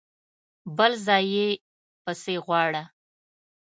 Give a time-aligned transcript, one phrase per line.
[0.77, 1.47] بل ځای يې
[2.03, 2.83] پسې غواړه!